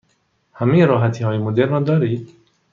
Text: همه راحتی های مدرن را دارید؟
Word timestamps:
همه 0.53 0.85
راحتی 0.85 1.23
های 1.23 1.37
مدرن 1.37 1.69
را 1.69 1.79
دارید؟ 1.79 2.29